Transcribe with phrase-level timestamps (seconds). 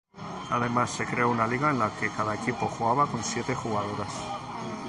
[0.49, 4.11] Además se creo una liga en la que cada equipo jugaba con siete jugadoras.